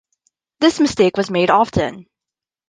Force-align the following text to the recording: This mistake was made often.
This 0.61 0.79
mistake 0.79 1.15
was 1.15 1.29
made 1.29 1.51
often. 1.51 2.07